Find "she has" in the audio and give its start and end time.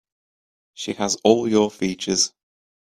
0.73-1.17